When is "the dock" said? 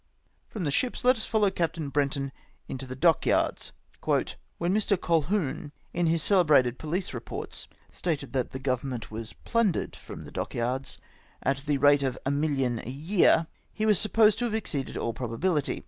10.23-10.55